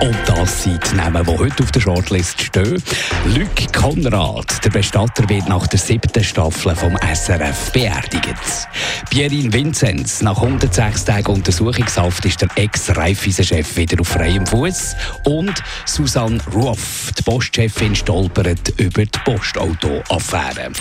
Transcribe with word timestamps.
Und 0.00 0.16
das 0.26 0.64
sind 0.64 0.80
die 0.90 0.96
Namen, 0.96 1.24
die 1.24 1.38
heute 1.38 1.62
auf 1.62 1.72
der 1.72 1.80
Shortlist 1.80 2.40
stehen. 2.40 2.82
Luc 3.26 3.72
Konrad, 3.72 4.64
der 4.64 4.70
Bestatter, 4.70 5.28
wird 5.28 5.48
nach 5.48 5.66
der 5.66 5.78
siebten 5.78 6.22
Staffel 6.22 6.74
vom 6.74 6.96
SRF 6.96 7.72
beerdigt. 7.72 8.68
Pierin 9.10 9.52
Vinzenz, 9.52 10.22
nach 10.22 10.40
106 10.40 11.04
Tagen 11.04 11.32
Untersuchungshaft 11.32 12.24
ist 12.24 12.42
der 12.42 12.48
Ex-Raiffeisen-Chef 12.56 13.76
wieder 13.76 14.00
auf 14.00 14.08
freiem 14.08 14.46
Fuß. 14.46 14.96
Und 15.24 15.54
Susanne 15.86 16.40
Ruoff, 16.52 17.12
die 17.18 17.22
Postchefin, 17.22 17.94
stolpert 17.94 18.72
über 18.78 19.04
die 19.04 19.18
Postauto-Affäre. 19.24 20.72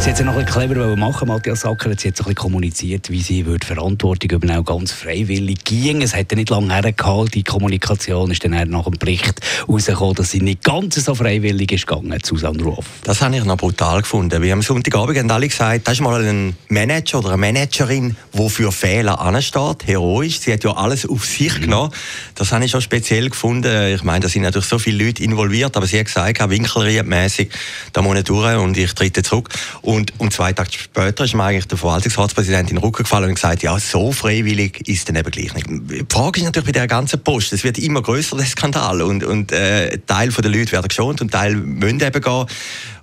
Sie 0.00 0.10
hat 0.10 0.20
es 0.20 0.24
noch 0.24 0.36
ein 0.36 0.44
bisschen 0.44 0.68
clever 0.68 0.96
machen, 0.96 1.26
Matthias 1.26 1.62
Sacker. 1.62 1.90
Sie 1.98 2.08
hat 2.08 2.16
so 2.16 2.22
ein 2.22 2.26
bisschen 2.26 2.34
kommuniziert, 2.36 3.10
wie 3.10 3.20
sie 3.20 3.44
würde 3.44 3.66
Verantwortung 3.66 4.30
übernehmen, 4.30 4.64
ganz 4.64 4.92
freiwillig 4.92 5.64
ging. 5.64 6.02
Es 6.02 6.14
hat 6.14 6.30
nicht 6.30 6.50
lange 6.50 6.72
hergehalten, 6.72 7.32
die 7.32 7.42
Kommunikation 7.42 8.30
ist 8.30 8.44
dann 8.44 8.52
nach 8.70 8.84
dem 8.84 8.92
Bericht 8.92 9.40
herausgekommen, 9.66 10.14
dass 10.14 10.30
sie 10.30 10.40
nicht 10.40 10.62
ganz 10.62 10.94
so 10.94 11.16
freiwillig 11.16 11.72
ist 11.72 11.88
gegangen, 11.88 12.16
Susanne 12.22 12.62
Ruoff. 12.62 12.86
Das 13.02 13.20
habe 13.20 13.36
ich 13.36 13.44
noch 13.44 13.56
brutal 13.56 14.02
gefunden. 14.02 14.40
Wir 14.40 14.52
am 14.52 14.62
Sonntagabend 14.62 15.18
haben 15.18 15.30
alle 15.32 15.48
gesagt, 15.48 15.88
das 15.88 15.94
ist 15.94 16.00
mal 16.00 16.24
ein 16.24 16.56
Manager 16.68 17.18
oder 17.18 17.30
eine 17.30 17.38
Managerin, 17.38 18.16
die 18.32 18.48
für 18.50 18.70
Fehler 18.70 19.20
ansteht, 19.20 19.84
heroisch. 19.84 20.38
Sie 20.38 20.52
hat 20.52 20.62
ja 20.62 20.76
alles 20.76 21.08
auf 21.08 21.26
sich 21.26 21.56
mhm. 21.56 21.62
genommen. 21.62 21.92
Das 22.36 22.52
habe 22.52 22.64
ich 22.64 22.70
schon 22.70 22.82
speziell 22.82 23.30
gefunden. 23.30 23.94
Ich 23.94 24.04
meine, 24.04 24.20
da 24.20 24.28
sind 24.28 24.42
natürlich 24.42 24.68
so 24.68 24.78
viele 24.78 25.06
Leute 25.06 25.24
involviert, 25.24 25.76
aber 25.76 25.88
sie 25.88 25.98
hat 25.98 26.06
gesagt, 26.06 26.48
winkelriedmäßig, 26.48 27.50
da 27.92 28.00
muss 28.00 28.16
ich 28.16 28.24
durch 28.24 28.56
und 28.56 28.76
ich 28.76 28.94
trete 28.94 29.24
zurück. 29.24 29.48
Und, 29.88 30.12
und 30.18 30.34
zwei 30.34 30.52
Tage 30.52 30.70
später 30.70 31.24
ist 31.24 31.34
mir 31.34 31.44
eigentlich 31.44 31.66
der 31.66 31.78
Verwaltungsratspräsident 31.78 32.68
in 32.68 32.76
den 32.76 32.84
Rücken 32.84 33.04
gefallen 33.04 33.30
und 33.30 33.36
gesagt, 33.36 33.62
ja, 33.62 33.78
so 33.78 34.12
freiwillig 34.12 34.86
ist 34.86 35.08
dann 35.08 35.16
eben 35.16 35.30
gleich 35.30 35.54
nicht. 35.54 35.66
Die 35.66 36.04
Frage 36.06 36.40
ist 36.40 36.44
natürlich 36.44 36.66
bei 36.66 36.72
der 36.72 36.86
ganzen 36.86 37.20
Post, 37.20 37.54
es 37.54 37.64
wird 37.64 37.78
immer 37.78 38.02
größer, 38.02 38.36
der 38.36 38.44
Skandal. 38.44 39.00
Und, 39.00 39.24
und 39.24 39.50
äh, 39.50 39.98
Teil 40.06 40.28
der 40.28 40.50
Leute 40.50 40.72
werden 40.72 40.88
geschont 40.88 41.22
und 41.22 41.32
Teil 41.32 41.56
müssen 41.56 42.02
eben 42.02 42.20
gehen. 42.20 42.46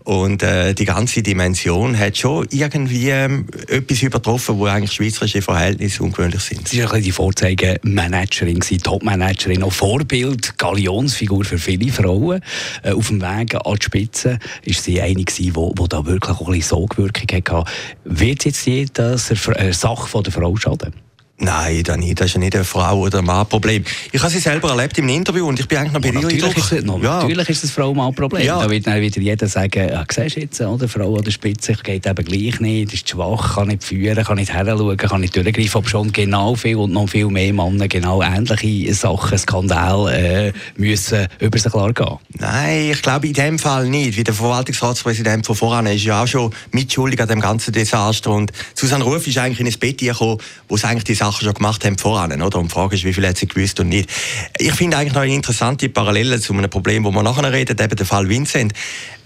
Und 0.06 0.44
äh, 0.44 0.75
die 0.75 0.86
ganze 0.86 1.23
Dimension 1.23 1.98
hat 1.98 2.16
schon 2.16 2.48
irgendwie 2.52 3.09
ähm, 3.09 3.48
etwas 3.67 4.03
übertroffen, 4.03 4.58
wo 4.59 4.66
eigentlich 4.66 4.92
schweizerische 4.92 5.42
Verhältnisse 5.42 6.03
ungewöhnlich 6.03 6.42
sind. 6.42 6.67
Sie 6.67 6.84
war 6.84 7.00
die 7.00 7.11
Vorzeigemanagerin, 7.11 8.61
Topmanagerin, 8.78 9.64
auch 9.64 9.73
Vorbild, 9.73 10.58
Galionsfigur 10.59 11.44
für 11.44 11.58
viele 11.58 11.92
Frauen. 11.92 12.42
Äh, 12.83 12.92
auf 12.92 13.08
dem 13.08 13.20
Weg 13.20 13.56
an 13.56 13.76
die 13.80 13.83
Spitze 13.83 14.38
ist 14.64 14.83
sie 14.83 15.02
eine 15.02 15.26
die 15.26 15.52
da 15.89 16.06
wirklich 16.06 16.36
auch 16.36 16.48
ein 16.48 16.53
bisschen 16.53 16.61
Sogwirkung 16.61 17.56
hatte. 17.58 17.72
Wird 18.03 18.45
jetzt 18.45 18.70
das 18.94 19.33
eine 19.48 19.73
Sache 19.73 20.08
von 20.08 20.23
der 20.23 20.31
Frau 20.31 20.56
schaden? 20.56 21.05
Nein, 21.38 21.83
das 21.83 22.28
ist 22.28 22.33
ja 22.33 22.39
nicht 22.39 22.55
ein 22.55 22.64
Frau- 22.64 22.97
oder 23.00 23.22
Mann-Problem. 23.22 23.83
Ich 24.14 24.22
habe 24.22 24.31
sie 24.31 24.39
selber 24.39 24.69
erlebt 24.69 24.97
im 24.97 25.09
Interview 25.09 25.45
und 25.45 25.59
ich 25.59 25.67
bin 25.67 25.80
eigentlich 25.80 25.92
noch 25.92 26.02
bei 26.02 26.11
dir 26.11 26.22
natürlich, 26.22 26.58
ist 26.58 26.72
es, 26.72 26.86
no, 26.86 26.97
ja. 27.03 27.19
natürlich 27.19 27.50
ist 27.50 27.66
ein 27.66 27.69
Frau-Mann-Problem. 27.72 28.45
Ja. 28.45 28.61
Da 28.61 28.69
wird 28.69 28.88
dann 28.88 29.02
wieder 29.02 29.19
jeder 29.19 29.47
sagen, 29.50 29.89
ja, 29.89 30.05
siehst 30.09 30.38
du 30.38 30.39
jetzt, 30.39 30.61
oder, 30.61 30.88
Frau 30.88 31.09
oder 31.09 31.30
Spitze 31.31 31.73
geht 31.73 32.08
eben 32.08 32.25
gleich 32.25 32.61
nicht, 32.61 32.94
ist 32.94 33.09
schwach, 33.09 33.55
kann 33.55 33.67
nicht 33.67 33.83
führen, 33.83 34.23
kann 34.23 34.38
nicht 34.38 34.53
heranschauen, 34.53 34.95
kann 34.95 35.19
nicht 35.19 35.36
durchgreifen, 35.36 35.77
aber 35.77 35.89
schon 35.89 36.14
genau 36.14 36.55
viel 36.55 36.77
und 36.77 36.94
noch 36.94 37.09
viel 37.09 37.27
mehr 37.27 37.52
Männer 37.52 37.89
genau 37.89 38.22
ähnliche 38.22 38.94
Sachen, 38.94 39.38
Skandal 39.38 40.14
äh, 40.14 40.53
müssen 40.77 41.27
über 41.39 41.59
sich 41.59 41.72
klar 41.72 41.92
gehen. 41.92 42.17
Nein, 42.39 42.92
ich 42.92 43.02
glaube 43.02 43.27
in 43.27 43.33
dem 43.33 43.59
Fall 43.59 43.89
nicht. 43.89 44.15
Wie 44.15 44.23
der 44.23 44.33
Verwaltungsratspräsident 44.33 45.45
von 45.45 45.55
voran 45.55 45.86
ist 45.88 46.05
ja 46.05 46.23
auch 46.23 46.27
schon 46.27 46.54
mitschuldig 46.71 47.21
an 47.21 47.27
dem 47.27 47.42
ganzen 47.42 47.73
Desaster 47.73 48.32
und 48.32 48.54
Susanne 48.73 49.04
Ruf 49.04 49.27
ist 49.27 49.38
eigentlich 49.38 49.59
in 49.59 49.67
ein 49.67 49.77
Bett 49.77 49.98
gekommen, 49.98 50.38
wo 50.70 50.76
es 50.76 50.86
eigentlich 50.86 51.04
die 51.04 51.24
Sachen 51.25 51.45
schon 51.45 51.53
gemacht 51.53 51.83
haben 51.86 51.97
voran. 51.97 52.41
Oder? 52.41 52.59
Und 52.59 52.71
die 52.71 52.73
Frage 52.73 52.95
ist, 52.95 53.03
wie 53.03 53.13
viel 53.13 53.27
hat 53.27 53.37
sie 53.37 53.47
gewusst 53.47 53.80
und 53.80 53.89
nicht. 53.89 54.09
Ich 54.58 54.73
finde 54.73 54.97
eigentlich 54.97 55.13
noch 55.13 55.21
eine 55.21 55.33
interessante 55.33 55.89
Parallele 55.89 56.39
zu 56.39 56.53
einem 56.53 56.69
Problem, 56.69 57.03
wo 57.03 57.11
wir 57.11 57.23
nachher 57.23 57.52
reden, 57.52 57.77
eben 57.80 57.95
der 57.95 58.05
Fall 58.05 58.30
Vincent 58.30 58.73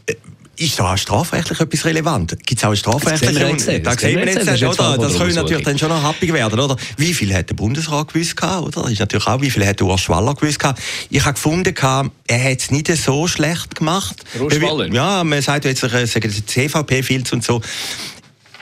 äh, 0.05 0.15
ist 0.55 0.77
da 0.77 0.97
strafrechtlich 0.97 1.59
etwas 1.59 1.85
relevant? 1.85 2.37
Gibt 2.45 2.57
es 2.57 2.63
auch 2.65 2.75
strafrechtliche? 2.75 3.33
Das 3.33 3.63
sehen 3.63 3.83
wir 3.85 3.99
sehen 3.99 4.15
wir 4.15 4.55
jetzt, 4.55 4.61
das, 4.61 4.79
oder? 4.79 4.97
das 4.97 5.17
könnte 5.17 5.35
natürlich 5.35 5.63
dann 5.63 5.77
schon 5.77 5.89
noch 5.89 6.03
happig 6.03 6.33
werden, 6.33 6.59
oder? 6.59 6.75
Wie 6.97 7.13
viel 7.13 7.33
hat 7.33 7.49
der 7.49 7.55
Bundesrat 7.55 8.13
gewusst 8.13 8.35
gehabt, 8.35 8.67
oder? 8.67 8.81
Das 8.83 8.91
ist 8.91 8.99
natürlich 8.99 9.27
auch, 9.27 9.41
wie 9.41 9.49
viel 9.49 9.65
hat 9.65 9.79
der 9.79 9.87
Urs 9.87 10.01
Schwaller 10.01 10.33
gewusst 10.33 10.59
gehabt. 10.59 10.81
Ich 11.09 11.23
habe 11.23 11.33
gefunden, 11.33 11.73
er 12.27 12.43
hat 12.43 12.59
es 12.59 12.71
nicht 12.71 12.87
so 12.97 13.27
schlecht 13.27 13.75
gemacht. 13.75 14.23
Urs 14.39 14.53
Schwaller? 14.53 14.87
Ja, 14.87 15.23
man 15.23 15.41
sagt 15.41 15.65
jetzt, 15.65 15.83
er 15.83 16.07
sagt, 16.07 16.25
der 16.25 16.31
CVP-Filz 16.31 17.31
und 17.31 17.43
so 17.43 17.61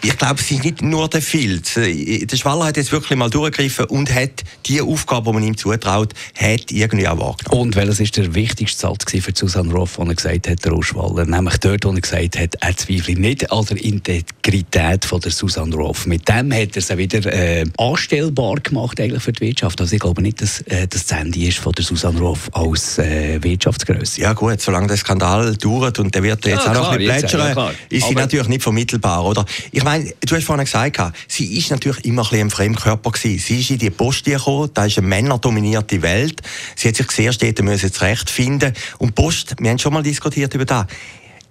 ich 0.04 0.18
glaube, 0.18 0.36
es 0.40 0.52
ist 0.52 0.64
nicht 0.64 0.82
nur 0.82 1.10
der 1.10 1.22
Filz. 1.22 1.74
Der 1.74 2.38
Schwaller 2.38 2.66
hat 2.66 2.78
jetzt 2.78 2.92
wirklich 2.92 3.18
mal 3.18 3.30
durchgegriffen 3.30 3.86
und 3.86 4.14
hat 4.14 4.44
die 4.66 4.80
Aufgabe, 4.82 5.32
die 5.32 5.34
man 5.34 5.44
ihm 5.44 5.58
zutraut, 5.58 6.14
hat 6.36 6.72
irgendwie 6.72 7.08
auch 7.08 7.18
wahrgenommen. 7.18 7.62
Und 7.62 7.76
welches 7.76 8.00
ist 8.00 8.18
der 8.18 8.36
wichtigste 8.36 8.80
Satz 8.80 9.06
für 9.12 9.32
Susanne 9.34 9.72
Roff, 9.74 9.96
den 9.96 10.08
er 10.08 10.16
gesagt 10.16 10.48
hat, 10.48 10.64
der 10.64 10.84
Schwaller? 10.84 11.26
Nämlich 11.26 11.58
dort, 11.58 11.86
wo 11.86 11.90
er 11.90 12.02
gesagt 12.02 12.38
hat, 12.38 12.56
er 12.60 12.78
zweifelt 12.78 13.18
nicht 13.18 13.52
an 13.52 13.66
der 13.66 13.84
Integrität 13.84 15.06
von 15.06 15.20
der 15.20 15.32
Susanne 15.32 15.76
Roff. 15.76 16.06
Mit 16.06 16.30
dem 16.30 16.54
hat 16.54 16.76
er 16.76 16.82
sie 16.82 16.98
wieder 16.98 17.26
äh, 17.34 17.66
anstellbar 17.78 18.56
gemacht 18.58 19.02
eigentlich 19.02 19.24
für 19.24 19.32
die 19.32 19.42
Wirtschaft. 19.42 19.82
Also 19.82 19.94
ich 19.96 20.00
glaube 20.00 20.22
nicht, 20.22 20.42
dass 20.42 20.62
äh, 20.62 20.88
das 20.88 21.10
Ende 21.12 21.40
ist 21.40 21.58
von 21.58 21.74
der 21.74 21.84
Susanne 21.84 22.20
Roff 22.20 22.50
als 22.54 23.00
äh, 23.00 23.42
Wirtschaftsgröße. 23.42 24.22
Ja 24.22 24.34
gut, 24.34 24.62
solange 24.62 24.88
der 24.88 24.98
Skandal 24.98 25.56
dauert 25.56 25.98
und 25.98 26.14
der 26.14 26.22
wird 26.22 26.46
jetzt 26.46 26.66
ja, 26.66 26.72
auch 26.72 26.76
noch 26.76 26.92
ein 26.92 27.00
bisschen 27.00 27.20
plätschern, 27.20 27.58
ja, 27.58 27.72
ist 27.90 28.06
sie 28.06 28.12
Aber 28.12 28.22
natürlich 28.22 28.48
nicht 28.48 28.62
vermittelbar. 28.62 29.26
Oder? 29.26 29.46
Ich 29.72 29.84
meine, 29.88 30.14
du 30.20 30.36
hast 30.36 30.44
vorhin 30.44 30.66
gesagt, 30.66 31.00
sie 31.30 31.58
ist 31.58 31.72
natürlich 31.72 32.04
immer 32.04 32.24
ein, 32.24 32.30
bisschen 32.30 32.48
ein 32.48 32.50
Fremdkörper 32.50 33.12
gewesen. 33.12 33.40
Sie 33.40 33.62
ist 33.62 33.70
in 33.70 33.78
die 33.78 33.90
Post 33.90 34.26
gekommen, 34.26 34.70
da 34.74 34.86
ist 34.86 34.98
eine 34.98 35.08
männerdominierte 35.08 36.02
Welt. 36.02 36.42
Sie 36.76 36.90
hat 36.90 36.96
sich 36.98 37.10
sehr 37.12 37.32
stets 37.32 37.62
müssen 37.62 37.92
zurechtfinden. 37.92 38.74
Und 38.98 39.16
Post, 39.16 39.56
wir 39.60 39.70
haben 39.70 39.80
schon 39.80 39.94
mal 39.94 40.04
diskutiert 40.04 40.54
über 40.54 40.66
das 40.66 40.88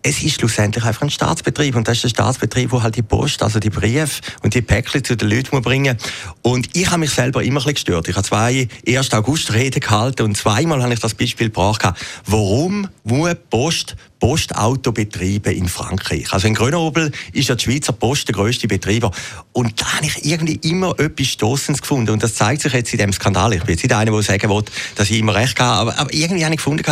es 0.08 0.22
ist 0.22 0.38
schlussendlich 0.38 0.84
einfach 0.84 1.02
ein 1.02 1.10
Staatsbetrieb 1.10 1.75
und 1.75 1.88
das 1.88 1.96
ist 1.96 2.04
der 2.04 2.08
Staatsbetrieb, 2.10 2.70
wo 2.70 2.80
halt 2.80 2.94
die 2.94 3.02
Post, 3.02 3.42
also 3.42 3.58
die 3.58 3.70
Briefe 3.70 4.22
und 4.44 4.54
die 4.54 4.62
Päckchen 4.62 5.02
zu 5.02 5.16
den 5.16 5.28
Leuten 5.28 5.60
bringen 5.62 5.98
Und 6.42 6.69
ich 6.76 6.88
habe 6.88 6.98
mich 6.98 7.10
selber 7.10 7.42
immer 7.42 7.54
ein 7.60 7.64
bisschen 7.64 7.75
gestört. 7.75 8.08
Ich 8.08 8.14
habe 8.14 8.25
zwei 8.25 8.69
1. 8.86 9.12
August 9.14 9.52
Reden 9.52 9.80
gehalten 9.80 10.22
und 10.22 10.36
zweimal 10.36 10.80
habe 10.80 10.94
ich 10.94 11.00
das 11.00 11.14
Beispiel 11.14 11.48
gebracht. 11.48 11.82
Warum 12.25 12.88
muss 13.02 13.34
Post 13.50 13.96
Postautobetriebe 14.19 15.53
in 15.53 15.69
Frankreich. 15.69 16.32
Also 16.32 16.49
in 16.49 16.54
Grenoble 16.54 17.10
ist 17.32 17.49
ja 17.49 17.54
die 17.54 17.65
Schweizer 17.65 17.93
Post 17.93 18.28
der 18.28 18.34
grösste 18.34 18.69
Betreiber. 18.69 19.10
Und 19.53 19.81
da 19.81 19.94
habe 19.94 20.06
ich 20.06 20.25
irgendwie 20.25 20.59
immer 20.69 20.99
etwas 20.99 21.28
Stoßendes 21.28 21.82
gefunden. 21.82 22.10
Und 22.10 22.22
das 22.22 22.34
zeigt 22.34 22.62
sich 22.62 22.72
jetzt 22.72 22.93
in 22.93 22.99
dem 22.99 23.12
Skandal. 23.12 23.53
Ich 23.53 23.62
bin 23.62 23.75
jetzt 23.75 23.82
nicht 23.82 23.94
einer, 23.94 24.10
der 24.10 24.22
sagen 24.22 24.50
will, 24.50 24.62
dass 24.94 25.10
ich 25.10 25.19
immer 25.19 25.34
recht 25.34 25.59
habe, 25.60 25.81
aber, 25.81 25.99
aber 25.99 26.12
irgendwie 26.12 26.44
habe 26.44 26.55
ich 26.55 26.59
gefunden, 26.59 26.84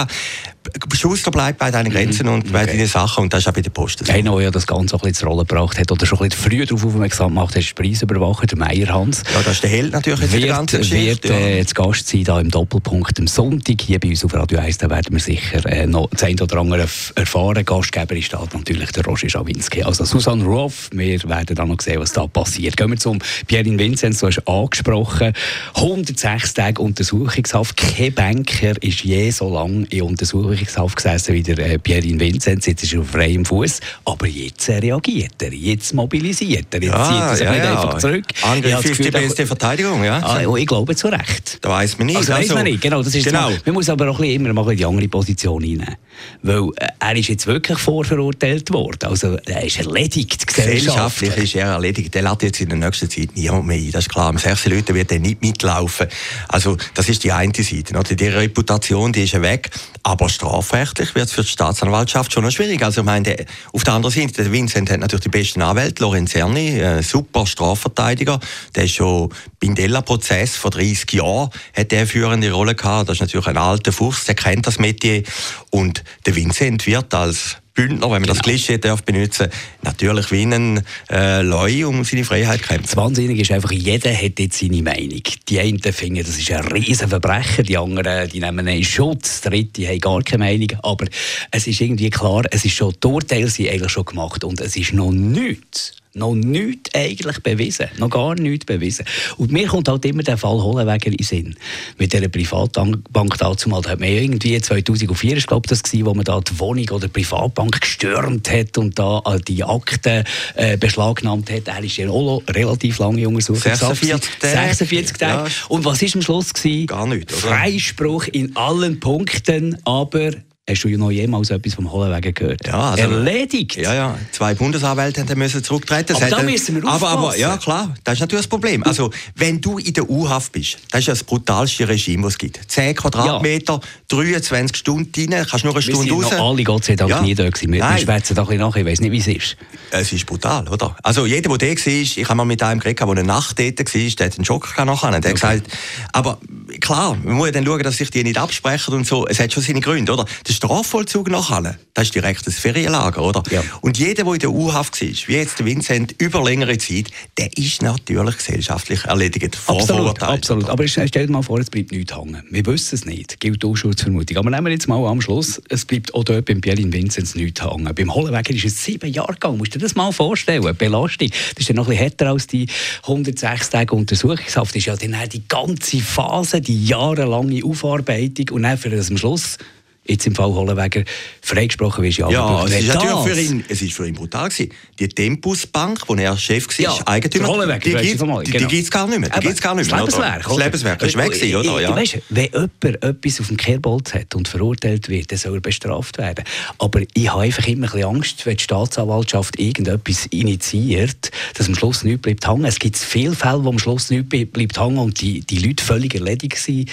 Schuster 0.94 1.30
bleibt 1.30 1.58
bei 1.58 1.70
deinen 1.70 1.90
Grenzen 1.90 2.28
und 2.28 2.52
bei 2.52 2.62
okay. 2.62 2.72
deinen 2.72 2.86
Sachen 2.86 3.24
und 3.24 3.32
das 3.32 3.40
ist 3.40 3.48
auch 3.48 3.52
bei 3.52 3.60
der 3.60 3.70
Post 3.70 4.04
so. 4.04 4.12
Einer, 4.12 4.32
der 4.32 4.40
ja 4.44 4.50
das 4.50 4.66
Ganze 4.66 4.96
auch 4.96 5.00
ein 5.02 5.10
bisschen 5.10 5.26
zur 5.26 5.28
Rolle 5.28 5.44
gebracht 5.44 5.78
hat 5.78 5.92
oder 5.92 6.06
schon 6.06 6.18
ein 6.20 6.28
bisschen 6.28 6.50
früher 6.50 6.66
darauf 6.66 6.86
aufmerksam 6.86 7.28
gemacht 7.28 7.54
hat, 7.54 7.62
ist 7.62 7.74
Preisüberwacher, 7.74 8.46
der 8.46 8.58
Meier 8.58 8.88
Hans. 8.88 9.22
Ja, 9.34 9.42
das 9.42 9.54
ist 9.54 9.62
der 9.62 9.70
Held 9.70 9.92
natürlich 9.92 10.20
jetzt 10.20 10.32
wird, 10.32 10.48
ganzen 10.48 10.78
Geschichte. 10.78 11.28
Wird 11.28 11.42
äh, 11.42 11.66
zu 11.66 11.74
Gast 11.74 12.08
sein 12.08 12.24
da 12.24 12.40
im 12.40 12.50
Doppelpunkt 12.50 13.18
am 13.18 13.26
Sonntag 13.26 13.80
hier 13.82 14.00
bei 14.00 14.08
uns 14.08 14.24
auf 14.24 14.32
Radio 14.34 14.58
1, 14.58 14.78
da 14.78 14.88
werden 14.88 15.12
wir 15.12 15.20
sicher 15.20 15.64
äh, 15.66 15.86
noch 15.86 16.08
das 16.10 16.22
eine 16.22 16.42
oder 16.42 16.56
andere 16.58 16.88
erfahren. 17.14 17.64
Gastgeber 17.64 18.16
ist 18.16 18.32
da 18.32 18.46
natürlich 18.52 18.90
der 18.92 19.04
Roger 19.04 19.28
Schawinski. 19.28 19.82
Also 19.82 20.04
Susanne 20.04 20.44
Ruoff, 20.44 20.90
wir 20.92 21.22
werden 21.24 21.56
dann 21.56 21.68
noch 21.68 21.80
sehen, 21.80 22.00
was 22.00 22.12
da 22.12 22.26
passiert. 22.26 22.76
Gehen 22.76 22.90
wir 22.90 22.96
zum 22.96 23.18
Pierre 23.46 23.64
Vinzenz, 23.64 24.20
du 24.20 24.26
hast 24.26 24.46
angesprochen. 24.48 25.32
106 25.74 26.54
Tage 26.54 26.82
Untersuchungshaft. 26.82 27.76
Kein 27.76 28.12
Banker 28.14 28.82
ist 28.82 29.04
je 29.04 29.30
so 29.30 29.52
lange 29.52 29.86
in 29.90 30.02
Untersuchungshaft 30.02 30.96
gesessen 30.96 31.34
wie 31.34 31.42
der 31.42 31.58
äh, 31.58 31.78
Pierre 31.78 32.02
Vinzenz. 32.02 32.66
Jetzt 32.66 32.82
ist 32.82 32.92
er 32.92 33.00
auf 33.00 33.10
freiem 33.10 33.44
Fuß. 33.44 33.80
Aber 34.04 34.26
jetzt 34.26 34.68
reagiert 34.68 35.40
er, 35.40 35.52
jetzt 35.52 35.94
mobilisiert 35.94 36.66
er, 36.72 36.82
jetzt 36.82 36.92
ja, 36.92 37.04
zieht 37.04 37.20
er 37.20 37.36
sich 37.36 37.46
ja, 37.46 37.54
ja. 37.56 37.70
einfach 37.72 37.98
zurück. 37.98 38.24
Angriff 38.42 38.84
ist 38.84 39.04
die 39.04 39.10
beste 39.10 39.46
Verteidigung, 39.46 40.04
ja? 40.04 40.20
Ah, 40.22 40.40
oh, 40.46 40.56
ich 40.56 40.66
glaube 40.66 40.94
zu 40.96 41.08
Recht. 41.08 41.58
Da 41.60 41.70
weiß 41.70 41.98
man 41.98 42.06
nicht. 42.06 42.16
Also, 42.16 42.32
also, 42.32 42.48
weiß 42.48 42.54
man 42.54 42.64
nicht, 42.64 42.80
genau. 42.80 43.02
Das 43.02 43.14
ist 43.14 43.24
genau. 43.24 43.50
Man 43.64 43.74
muss 43.74 43.88
aber 43.88 44.10
auch 44.10 44.20
immer 44.20 44.52
mal 44.52 44.70
in 44.70 44.78
die 44.78 44.84
andere 44.84 45.08
Position 45.08 45.62
hinein. 45.62 45.96
Weil 46.42 46.70
äh, 46.76 46.88
er 47.06 47.16
ist 47.16 47.28
jetzt 47.28 47.46
wirklich 47.46 47.78
vorverurteilt 47.78 48.72
worden. 48.72 49.08
Also 49.08 49.36
er 49.44 49.62
ist 49.62 49.78
erledigt. 49.78 50.46
Gesellschaftlich 50.46 51.36
ist 51.36 51.54
er 51.54 51.66
erledigt. 51.66 52.14
Der 52.14 52.22
lädt 52.22 52.42
jetzt 52.42 52.60
in 52.62 52.70
der 52.70 52.78
nächsten 52.78 53.10
Zeit 53.10 53.30
niemand 53.34 53.66
mehr 53.66 53.76
ein. 53.76 53.90
Das 53.92 54.04
ist 54.04 54.10
klar. 54.10 54.28
Am 54.28 54.38
6. 54.38 54.66
Leute 54.66 54.94
wird 54.94 55.12
er 55.12 55.18
nicht 55.18 55.42
mitlaufen. 55.42 56.06
Also 56.48 56.78
das 56.94 57.10
ist 57.10 57.22
die 57.24 57.32
eine 57.32 57.52
Seite. 57.54 57.98
Oder? 57.98 58.14
Die 58.14 58.26
Reputation 58.26 59.12
die 59.12 59.24
ist 59.24 59.40
weg. 59.40 59.70
Aber 60.02 60.28
strafrechtlich 60.28 61.14
wird 61.14 61.26
es 61.26 61.32
für 61.32 61.42
die 61.42 61.48
Staatsanwaltschaft 61.48 62.32
schon 62.32 62.44
noch 62.44 62.50
schwierig. 62.50 62.82
Also 62.82 63.02
ich 63.02 63.06
meine, 63.06 63.44
auf 63.72 63.84
der 63.84 63.94
anderen 63.94 64.14
Seite, 64.14 64.42
der 64.42 64.52
Vincent 64.52 64.90
hat 64.90 65.00
natürlich 65.00 65.24
die 65.24 65.30
besten 65.30 65.60
Anwälte. 65.60 66.02
Lorenzerni, 66.02 66.78
äh, 66.78 67.02
super 67.02 67.46
Strafverteidiger. 67.46 68.40
Der 68.74 68.84
ist 68.84 68.94
schon 68.94 69.30
beim 69.60 69.74
Della-Prozess 69.74 70.56
vor 70.56 70.70
30 70.70 71.12
Jahren 71.12 71.50
hat 71.74 71.92
er 71.92 72.06
führende 72.06 72.50
Rolle 72.52 72.74
gehabt. 72.74 73.08
Das 73.08 73.16
ist 73.16 73.20
natürlich 73.20 73.46
ein 73.46 73.56
alter 73.56 73.92
Fuchs, 73.92 74.24
der 74.24 74.34
kennt 74.34 74.66
das 74.66 74.78
Metier. 74.78 75.22
Und 75.70 76.04
der 76.26 76.36
Vincent 76.36 76.86
wird 76.86 76.93
als 76.96 77.56
Bündner, 77.74 78.02
wenn 78.02 78.10
man 78.10 78.22
genau. 78.22 78.34
das 78.34 78.42
Klischee 78.42 78.78
darf 78.78 79.02
benutzen 79.02 79.48
natürlich 79.82 80.30
wie 80.30 80.42
ein 80.42 80.82
äh, 81.10 81.42
Leu 81.42 81.88
um 81.88 82.04
seine 82.04 82.24
Freiheit 82.24 82.62
kämpfen. 82.62 82.86
Das 82.86 82.96
Wahnsinnige 82.96 83.42
ist 83.42 83.50
einfach, 83.50 83.72
jeder 83.72 84.14
hat 84.14 84.38
jetzt 84.38 84.60
seine 84.60 84.80
Meinung. 84.80 85.22
Die 85.48 85.60
einen 85.60 85.80
finden, 85.80 86.24
das 86.24 86.38
ist 86.38 86.52
ein 86.52 86.64
Riesenverbrechen, 86.66 87.64
die 87.64 87.76
anderen 87.76 88.28
die 88.28 88.40
nehmen 88.40 88.68
einen 88.68 88.84
Schutz, 88.84 89.40
die 89.40 89.48
Dritte 89.48 89.88
haben 89.88 89.98
gar 89.98 90.22
keine 90.22 90.44
Meinung. 90.44 90.68
Aber 90.82 91.06
es 91.50 91.66
ist 91.66 91.80
irgendwie 91.80 92.10
klar, 92.10 92.44
es 92.50 92.64
ist 92.64 92.74
schon, 92.74 92.94
die 93.02 93.06
Urteile 93.08 93.48
sind 93.48 93.68
eigentlich 93.68 93.92
schon 93.92 94.04
gemacht 94.04 94.44
und 94.44 94.60
es 94.60 94.76
ist 94.76 94.92
noch 94.92 95.10
nichts 95.10 95.96
noch 96.14 96.34
nichts 96.34 96.94
eigentlich 96.94 97.40
bewiesen. 97.40 97.88
Noch 97.98 98.10
gar 98.10 98.34
nichts 98.34 98.66
bewiesen. 98.66 99.04
Und 99.36 99.52
mir 99.52 99.66
kommt 99.66 99.88
halt 99.88 100.04
immer 100.04 100.22
der 100.22 100.38
Fall 100.38 100.62
Hollenweger 100.62 101.10
in 101.10 101.24
Sinn. 101.24 101.56
Mit 101.98 102.12
dieser 102.12 102.28
Privatbank 102.28 103.38
dazu 103.38 103.68
mal, 103.68 103.82
da 103.82 103.90
hat 103.90 104.00
man 104.00 104.08
irgendwie 104.08 104.60
2004, 104.60 105.36
ich 105.36 105.46
glaube 105.46 105.68
das 105.68 105.82
gewesen, 105.82 106.06
wo 106.06 106.14
man 106.14 106.24
da 106.24 106.40
die 106.40 106.58
Wohnung 106.58 106.88
oder 106.90 107.08
die 107.08 107.12
Privatbank 107.12 107.80
gestürmt 107.80 108.50
hat 108.50 108.78
und 108.78 108.98
da 108.98 109.22
äh, 109.26 109.40
die 109.40 109.64
Akten 109.64 110.24
äh, 110.54 110.76
beschlagnahmt 110.76 111.50
hat. 111.50 111.66
Er 111.66 111.82
ist 111.82 111.96
ja 111.96 112.08
auch 112.08 112.42
relativ 112.48 112.98
lange 112.98 113.26
Untersuchungshaft. 113.28 114.04
46 114.04 114.38
Tage. 114.38 114.54
46 114.54 115.16
Tage. 115.16 115.48
Ja. 115.50 115.66
Und 115.68 115.84
was 115.84 116.00
war 116.00 116.08
am 116.14 116.22
Schluss? 116.22 116.54
Gewesen? 116.54 116.86
Gar 116.86 117.06
nichts, 117.08 117.32
oder? 117.32 117.54
Freispruch 117.54 118.28
in 118.28 118.54
allen 118.56 119.00
Punkten, 119.00 119.78
aber 119.84 120.30
Hast 120.66 120.82
du 120.82 120.88
noch 120.96 121.10
jemals 121.10 121.50
etwas 121.50 121.74
vom 121.74 121.92
Hohenwegen 121.92 122.32
gehört? 122.32 122.66
Ja, 122.66 122.92
also, 122.92 123.02
Erledigt? 123.02 123.76
Ja, 123.76 123.92
ja. 123.92 124.18
Zwei 124.32 124.54
Bundesanwälte 124.54 125.36
müssen 125.36 125.62
zurücktreten. 125.62 126.16
Aber 126.16 126.26
da 126.26 126.42
müssen 126.42 126.76
wir 126.76 126.88
aber, 126.88 127.10
aber, 127.10 127.36
ja, 127.36 127.58
klar. 127.58 127.94
Das 128.02 128.14
ist 128.14 128.20
natürlich 128.20 128.44
das 128.44 128.48
Problem. 128.48 128.82
Also, 128.82 129.10
wenn 129.34 129.60
du 129.60 129.76
in 129.76 129.92
der 129.92 130.08
U-Haft 130.08 130.52
bist, 130.52 130.78
das 130.90 131.00
ist 131.00 131.08
das 131.08 131.22
brutalste 131.22 131.86
Regime, 131.86 132.22
das 132.22 132.32
es 132.32 132.38
gibt. 132.38 132.60
10 132.66 132.94
Quadratmeter, 132.94 133.74
ja. 133.74 134.16
23 134.16 134.74
Stunden 134.74 135.34
rein, 135.34 135.46
kannst 135.46 135.66
nur 135.66 135.74
eine 135.74 135.82
Stunde 135.82 136.10
raus. 136.10 136.22
Wir 136.22 136.28
sind 136.30 136.40
alle 136.40 136.64
Gott 136.64 136.84
sei 136.84 136.96
Dank 136.96 137.10
ja. 137.10 137.20
nie 137.20 137.34
da 137.34 137.44
gewesen. 137.44 137.70
Wir, 137.70 137.82
wir 137.82 137.98
schwätzen 137.98 138.34
doch 138.34 138.44
ein 138.44 138.56
bisschen 138.56 138.66
nach, 138.66 138.76
ich 138.76 138.86
weiß 138.86 139.00
nicht, 139.00 139.12
wie 139.12 139.18
es 139.18 139.26
ist. 139.26 139.56
Es 139.90 140.14
ist 140.14 140.24
brutal, 140.24 140.66
oder? 140.68 140.96
Also, 141.02 141.26
jeder, 141.26 141.58
der 141.58 141.76
da 141.76 141.86
war, 141.86 141.92
ich 141.92 142.24
habe 142.24 142.36
mal 142.36 142.46
mit 142.46 142.62
einem 142.62 142.80
geredet, 142.80 143.00
der 143.00 143.08
eine 143.08 143.22
Nacht 143.22 143.58
dort 143.58 143.80
war, 143.80 143.84
der 144.00 144.26
hat 144.26 144.36
einen 144.38 144.44
Schock 144.46 144.74
nachher. 144.78 145.10
Der 145.10 145.18
okay. 145.18 145.32
gesagt, 145.34 145.68
aber 146.12 146.38
klar, 146.80 147.18
man 147.22 147.34
muss 147.34 147.52
dann 147.52 147.66
schauen, 147.66 147.82
dass 147.82 147.98
sich 147.98 148.10
die 148.10 148.24
nicht 148.24 148.38
absprechen 148.38 148.94
und 148.94 149.06
so. 149.06 149.26
Es 149.26 149.38
hat 149.38 149.52
schon 149.52 149.62
seine 149.62 149.80
Gründe, 149.80 150.10
oder? 150.10 150.24
Der 150.54 150.68
Strafvollzug 150.68 151.30
nachher, 151.30 151.76
das 151.94 152.04
ist 152.04 152.14
direkt 152.14 152.46
das 152.46 152.54
Ferienlager, 152.54 153.22
oder? 153.22 153.42
Ja. 153.50 153.64
Und 153.80 153.98
jeder, 153.98 154.22
der 154.22 154.34
in 154.34 154.38
der 154.38 154.52
U-Haft 154.52 155.00
war, 155.02 155.08
wie 155.08 155.34
jetzt 155.34 155.58
der 155.58 155.66
Vincent, 155.66 156.14
über 156.18 156.44
längere 156.44 156.78
Zeit, 156.78 157.06
der 157.36 157.50
ist 157.58 157.82
natürlich 157.82 158.36
gesellschaftlich 158.36 159.04
erledigt, 159.04 159.58
absolut, 159.66 160.22
absolut. 160.22 160.68
Aber 160.68 160.86
stell 160.86 161.08
dir 161.08 161.28
mal 161.28 161.42
vor, 161.42 161.58
es 161.58 161.70
bleibt 161.70 161.90
nichts 161.90 162.16
hängen. 162.16 162.44
Wir 162.50 162.64
wissen 162.66 162.94
es 162.94 163.04
nicht, 163.04 163.40
gilt 163.40 163.64
Ausschussvermutung. 163.64 164.36
Aber 164.36 164.48
nehmen 164.48 164.66
wir 164.66 164.72
jetzt 164.72 164.86
mal 164.86 165.04
am 165.04 165.20
Schluss, 165.20 165.60
es 165.70 165.84
bleibt 165.84 166.14
auch 166.14 166.22
dort 166.22 166.44
beim 166.44 166.60
Pierin 166.60 166.92
Vinzenz 166.92 167.34
nichts 167.34 167.60
hängen. 167.60 167.92
Beim 167.92 168.14
Hollenweger 168.14 168.54
ist 168.54 168.64
es 168.64 168.84
sieben 168.84 169.12
Jahre 169.12 169.32
gegangen. 169.32 169.58
Musst 169.58 169.74
du 169.74 169.80
dir 169.80 169.86
das 169.86 169.96
mal 169.96 170.12
vorstellen? 170.12 170.62
Belastung. 170.76 171.30
Das 171.30 171.58
ist 171.58 171.68
ja 171.68 171.74
noch 171.74 171.88
ein 171.88 171.90
bisschen 171.90 172.02
härter 172.04 172.30
als 172.30 172.46
die 172.46 172.68
106 173.02 173.70
Tage 173.70 173.92
Untersuchungshaft. 173.92 174.70
Das 174.70 174.76
ist 174.76 174.86
ja 174.86 174.94
dann 174.94 175.16
die 175.28 175.48
ganze 175.48 175.98
Phase, 175.98 176.60
die 176.60 176.86
jahrelange 176.86 177.64
Aufarbeitung 177.64 178.50
und 178.50 178.62
dann 178.62 178.78
für 178.78 178.90
das 178.90 179.10
am 179.10 179.18
Schluss 179.18 179.58
jetzt 180.06 180.26
im 180.26 180.34
Fall 180.34 180.52
Hollenweger 180.52 181.04
freigesprochen 181.40 182.04
wirst. 182.04 182.18
Ja, 182.18 182.30
ja 182.30 182.64
es, 182.64 182.72
ist 182.72 182.88
natürlich 182.88 183.18
für 183.18 183.40
ihn, 183.40 183.64
es 183.68 183.82
ist 183.82 183.92
für 183.94 184.06
ihn 184.06 184.14
brutal 184.14 184.48
gewesen. 184.48 184.72
Die 184.98 185.08
Tempusbank, 185.08 186.00
wo 186.06 186.14
er 186.14 186.36
Chef 186.36 186.66
war, 186.66 186.78
ja, 186.78 187.06
Eigentümer, 187.06 187.48
Hollenweger, 187.48 187.78
die, 187.78 188.08
gibt, 188.08 188.20
genau. 188.20 188.40
die, 188.42 188.50
die 188.50 188.58
gibt 188.58 188.84
es 188.84 188.90
gar 188.90 189.06
nicht 189.06 189.18
mehr. 189.18 189.30
Die 189.30 189.40
gibt's 189.40 189.60
gar 189.60 189.74
nicht 189.74 189.90
mehr 189.90 190.04
das 190.04 190.16
Lebenswerk, 190.16 190.44
Das 190.44 190.56
Lebenswerk 190.56 191.02
ist 191.02 191.16
weg 191.16 191.32
gewesen, 191.32 191.56
oder? 191.56 191.80
Ja. 191.80 191.96
Weißt, 191.96 192.18
wenn 192.28 192.48
jemand 192.52 193.04
etwas 193.04 193.40
auf 193.40 193.48
dem 193.48 193.56
Kehrbolz 193.56 194.14
hat 194.14 194.34
und 194.34 194.48
verurteilt 194.48 195.08
wird, 195.08 195.30
dann 195.30 195.38
soll 195.38 195.54
er 195.54 195.60
bestraft 195.60 196.18
werden. 196.18 196.44
Aber 196.78 197.00
ich 197.14 197.30
habe 197.30 197.42
einfach 197.42 197.66
immer 197.66 197.86
ein 197.86 197.92
bisschen 197.92 198.08
Angst, 198.08 198.46
wenn 198.46 198.56
die 198.56 198.62
Staatsanwaltschaft 198.62 199.58
irgendetwas 199.58 200.26
initiiert, 200.26 201.30
dass 201.54 201.68
am 201.68 201.74
Schluss 201.74 202.04
nichts 202.04 202.22
bleibt 202.22 202.46
hängen. 202.46 202.64
Es 202.64 202.78
gibt 202.78 202.96
viele 202.96 203.34
Fälle, 203.34 203.64
wo 203.64 203.70
am 203.70 203.78
Schluss 203.78 204.10
nichts 204.10 204.28
bleibt 204.28 204.78
hängen 204.78 204.98
und 204.98 205.20
die, 205.20 205.40
die 205.40 205.58
Leute 205.58 205.82
völlig 205.82 206.14
erledigt 206.14 206.68
waren. 206.68 206.86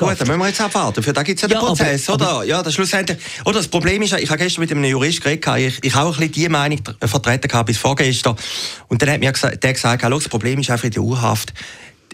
Ja 0.00 0.08
gut, 0.08 0.20
dann 0.20 0.28
müssen 0.28 0.40
wir 0.40 0.48
jetzt 0.48 0.60
abwarten. 0.60 1.02
Für 1.02 1.12
da 1.12 1.22
gibt 1.22 1.42
es 1.42 1.42
ja 1.42 1.61
Prozess, 1.66 2.08
aber, 2.08 2.38
oder? 2.38 2.44
Ja, 2.44 2.62
das 2.62 2.74
schlussendlich. 2.74 3.18
Oder 3.44 3.58
das 3.58 3.68
Problem 3.68 4.02
ist, 4.02 4.12
ich 4.14 4.28
habe 4.30 4.38
gestern 4.38 4.60
mit 4.60 4.70
einem 4.70 4.84
Jurist 4.84 5.22
geredet, 5.22 5.46
ich, 5.56 5.78
ich 5.82 5.94
habe 5.94 6.08
auch 6.08 6.14
ein 6.14 6.28
bisschen 6.28 6.32
die 6.32 6.48
Meinung 6.48 6.80
vertreten 7.00 7.48
gehabt 7.48 7.66
bis 7.66 7.78
vorgestern. 7.78 8.36
Und 8.88 9.02
dann 9.02 9.10
hat 9.10 9.20
mir 9.20 9.32
gesagt, 9.32 9.62
der 9.62 9.72
gesagt, 9.72 10.02
das 10.02 10.28
Problem 10.28 10.60
ist 10.60 10.70
einfach 10.70 10.84
in 10.84 10.90
der 10.90 11.02
Urhaft, 11.02 11.52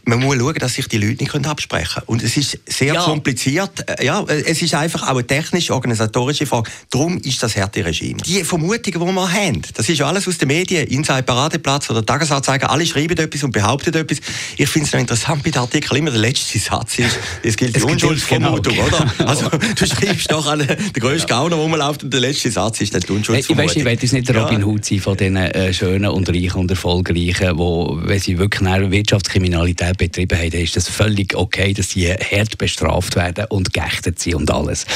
man 0.08 0.20
muss 0.20 0.36
schauen, 0.36 0.54
dass 0.54 0.74
sich 0.74 0.88
die 0.88 0.96
Leute 0.96 1.22
nicht 1.22 1.46
absprechen 1.46 1.94
können. 1.94 2.06
Und 2.06 2.22
es 2.22 2.36
ist 2.36 2.58
sehr 2.66 2.94
ja. 2.94 3.02
kompliziert. 3.02 3.84
Äh, 3.86 4.06
ja, 4.06 4.24
es 4.24 4.62
ist 4.62 4.74
einfach 4.74 5.02
auch 5.02 5.10
eine 5.10 5.26
technische, 5.26 5.74
organisatorische 5.74 6.46
Frage. 6.46 6.70
Darum 6.90 7.18
ist 7.18 7.42
das 7.42 7.56
harte 7.56 7.84
Regime. 7.84 8.16
Die 8.24 8.42
Vermutungen, 8.42 9.06
die 9.06 9.14
wir 9.14 9.32
haben, 9.32 9.62
das 9.74 9.88
ist 9.88 10.00
alles 10.00 10.26
aus 10.26 10.38
den 10.38 10.48
Medien, 10.48 10.86
Inside 10.86 11.24
Paradeplatz 11.24 11.90
oder 11.90 12.04
Tagesanzeiger, 12.04 12.70
alle 12.70 12.86
schreiben 12.86 13.18
etwas 13.18 13.42
und 13.44 13.52
behaupten 13.52 13.94
etwas. 13.94 14.18
Ich 14.56 14.68
finde 14.68 14.86
es 14.86 14.92
noch 14.94 15.00
interessant 15.00 15.42
bei 15.42 15.50
den 15.50 15.60
Artikeln, 15.60 15.98
immer 15.98 16.10
der 16.10 16.20
letzte 16.20 16.58
Satz 16.58 16.98
ist, 16.98 17.18
es 17.42 17.56
gilt 17.56 17.76
die 17.76 17.82
Unschuldsvermutung, 17.82 18.74
genau. 18.74 18.86
oder? 18.86 19.28
Also, 19.28 19.48
du 19.48 19.86
schreibst 19.86 20.32
doch 20.32 20.46
an 20.46 20.60
den 20.60 20.92
grössten 20.94 21.28
Gauner 21.28 21.56
rumläuft 21.56 22.04
und 22.04 22.12
der 22.12 22.20
letzte 22.20 22.50
Satz 22.50 22.80
ist 22.80 22.94
dann 22.94 23.02
die 23.02 23.12
Unschuldsvermutung. 23.12 23.64
Ich 23.64 23.70
weiß, 23.70 23.76
ich 23.76 23.84
will 23.84 23.92
jetzt 23.92 24.12
nicht 24.12 24.28
der 24.28 24.42
Robin 24.42 24.64
Hood 24.64 24.84
sein 24.84 25.00
von 25.00 25.16
den 25.16 25.36
äh, 25.36 25.72
schönen 25.74 26.10
und 26.10 26.28
reichen 26.30 26.60
und 26.60 26.70
erfolgreichen, 26.70 27.58
wo, 27.58 27.98
wenn 28.02 28.18
sie 28.18 28.38
wirklich 28.38 28.58
Wirtschaftskriminalität 28.58 29.97
betrieben 29.98 30.38
haben, 30.38 30.50
dann 30.50 30.60
ist 30.62 30.76
das 30.76 30.88
völlig 30.88 31.34
okay, 31.34 31.74
dass 31.74 31.90
sie 31.90 32.10
hart 32.10 32.56
bestraft 32.56 33.16
werden 33.16 33.44
und 33.50 33.74
geächtet 33.74 34.18
sind 34.18 34.36
und 34.36 34.50
alles. 34.50 34.86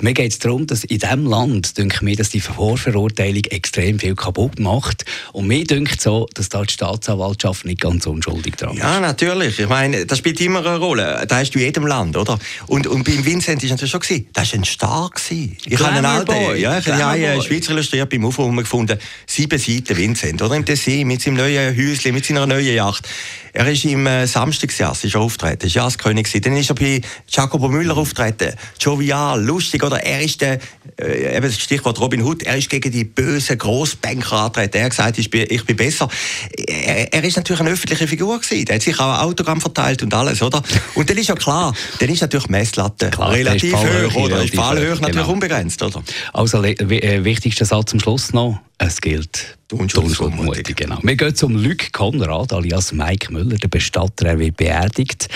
Mir 0.00 0.12
geht 0.12 0.32
es 0.32 0.38
darum, 0.38 0.66
dass 0.66 0.84
in 0.84 0.98
diesem 0.98 1.26
Land, 1.26 1.78
denke 1.78 2.04
mir, 2.04 2.16
dass 2.16 2.28
die 2.28 2.40
Vorverurteilung 2.40 3.44
extrem 3.44 3.98
viel 3.98 4.14
kaputt 4.14 4.58
macht. 4.58 5.04
Und 5.32 5.46
mir 5.46 5.64
denkt 5.64 6.00
so, 6.00 6.28
dass 6.34 6.48
da 6.48 6.62
die 6.62 6.72
Staatsanwaltschaft 6.72 7.64
nicht 7.64 7.80
ganz 7.80 8.06
unschuldig 8.06 8.56
dran 8.56 8.74
ist. 8.74 8.82
Ja, 8.82 9.00
natürlich. 9.00 9.58
Ich 9.58 9.68
meine, 9.68 10.06
das 10.06 10.18
spielt 10.18 10.40
immer 10.40 10.60
eine 10.60 10.78
Rolle. 10.78 11.24
Da 11.26 11.38
hast 11.38 11.52
du 11.52 11.58
in 11.58 11.66
jedem 11.66 11.86
Land, 11.86 12.16
oder? 12.16 12.38
Und, 12.66 12.86
und 12.86 13.04
beim 13.04 13.24
Vincent 13.24 13.62
ist 13.62 13.70
natürlich 13.70 13.90
schon 13.90 14.00
gewesen, 14.00 14.26
das 14.32 14.52
war 14.52 14.60
ein 14.60 14.64
Star 14.64 15.10
gewesen. 15.10 15.56
Ich 15.64 15.78
habe 15.78 15.92
einen 15.92 16.04
alten, 16.04 16.58
ja, 16.58 16.78
ich 16.78 16.86
habe 16.86 17.04
einen 17.04 17.42
Schweizer 17.42 17.72
illustriert 17.72 18.10
beim 18.10 18.24
Aufrufen 18.24 18.56
gefunden, 18.56 18.98
sieben 19.26 19.58
Seiten 19.58 19.96
Vincent, 19.96 20.42
oder? 20.42 20.54
Im 20.54 20.64
Tessin, 20.64 21.06
mit 21.06 21.22
seinem 21.22 21.36
neuen 21.36 21.76
Häuschen, 21.76 22.12
mit 22.12 22.24
seiner 22.24 22.46
neuen 22.46 22.74
Yacht. 22.74 23.08
Er 23.52 23.66
ist 23.66 23.84
im 23.84 24.06
äh, 24.06 24.26
Samstagsjass 24.48 25.04
ist 25.04 25.14
er 25.14 25.20
auftreten, 25.20 25.66
ist 25.66 25.74
Jazzkönig 25.74 26.28
Dann 26.40 26.56
ist 26.56 26.70
er 26.70 26.74
bei 26.74 27.02
Jacobo 27.28 27.68
Müller 27.68 27.96
auftreten, 27.96 28.54
jovial, 28.80 29.44
lustig, 29.44 29.82
oder? 29.82 30.02
Er 30.02 30.22
ist 30.22 30.40
der, 30.40 30.58
äh, 30.98 31.36
eben 31.36 31.46
das 31.46 31.58
Stichwort 31.58 32.00
Robin 32.00 32.22
Hood, 32.22 32.42
er 32.44 32.56
ist 32.56 32.70
gegen 32.70 32.90
die 32.90 33.04
bösen 33.04 33.58
Grossbanker 33.58 34.44
antreten. 34.44 34.78
Er 34.78 34.84
hat 34.84 34.90
gesagt, 34.90 35.18
ich 35.18 35.28
bin, 35.28 35.46
ich 35.50 35.64
bin 35.66 35.76
besser. 35.76 36.08
Er, 36.66 37.12
er 37.12 37.24
ist 37.24 37.36
natürlich 37.36 37.60
eine 37.60 37.70
öffentliche 37.70 38.08
Figur 38.08 38.40
gewesen. 38.40 38.66
Er 38.68 38.76
hat 38.76 38.82
sich 38.82 38.98
auch 38.98 39.18
ein 39.18 39.26
Autogramm 39.26 39.60
verteilt 39.60 40.02
und 40.02 40.14
alles, 40.14 40.40
oder? 40.40 40.62
Und 40.94 41.10
dann 41.10 41.18
ist 41.18 41.28
ja 41.28 41.34
klar, 41.34 41.74
dann 42.00 42.08
ist 42.08 42.22
natürlich 42.22 42.48
Messlatte 42.48 43.10
klar, 43.10 43.32
relativ 43.32 43.74
hoch, 43.74 44.14
oder? 44.14 44.42
Ist 44.42 44.54
Fallhöhe 44.54 44.94
natürlich 44.94 45.12
genau. 45.12 45.30
unbegrenzt, 45.30 45.82
oder? 45.82 46.02
Also, 46.32 46.62
äh, 46.64 47.24
wichtigster 47.24 47.66
Satz 47.66 47.90
zum 47.90 48.00
Schluss 48.00 48.32
noch. 48.32 48.60
Es 48.78 49.00
gilt 49.00 49.58
Unschuldsvermutung. 49.72 50.74
Genau. 50.74 50.98
Wir 51.02 51.16
gehen 51.16 51.34
zum 51.34 51.54
Luc 51.56 51.92
Konrad, 51.92 52.52
alias 52.52 52.92
Mike 52.92 53.30
Müller, 53.32 53.56
der 53.56 53.68
Bestatter, 53.68 54.26
er 54.26 54.38
wird 54.38 54.56
beerdigt. 54.56 55.28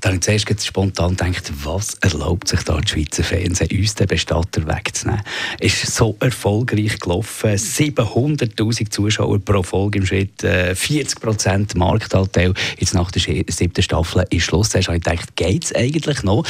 Da 0.00 0.08
habe 0.10 0.16
ich 0.16 0.22
zuerst 0.22 0.66
spontan 0.66 1.16
gedacht, 1.16 1.52
was 1.64 1.94
erlaubt 1.94 2.48
sich 2.48 2.62
da 2.62 2.80
die 2.80 2.88
Schweizer 2.88 3.24
Fernsehen, 3.24 3.76
uns 3.76 3.96
den 3.96 4.06
Bestatter 4.06 4.66
wegzunehmen? 4.68 5.22
Ist 5.58 5.84
so 5.94 6.16
erfolgreich 6.20 6.98
gelaufen, 7.00 7.50
700'000 7.50 8.90
Zuschauer 8.90 9.40
pro 9.40 9.64
Folge 9.64 9.98
im 9.98 10.06
Schritt, 10.06 10.42
40% 10.42 11.74
äh, 11.74 11.78
Marktanteil. 11.78 12.54
Jetzt 12.78 12.94
nach 12.94 13.10
der 13.10 13.20
siebten 13.20 13.82
Staffel 13.82 14.24
ist 14.30 14.44
Schluss. 14.44 14.68
Da 14.68 14.80
habe 14.80 14.96
ich 14.96 15.02
gedacht, 15.02 15.34
geht 15.34 15.64
es 15.64 15.74
eigentlich 15.74 16.22
noch? 16.22 16.44